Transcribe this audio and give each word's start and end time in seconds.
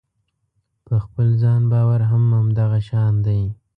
په 0.85 0.95
خپل 1.03 1.27
ځان 1.41 1.61
باور 1.71 2.01
هم 2.11 2.23
همدغه 2.37 2.79
شان 2.87 3.13
دی. 3.25 3.41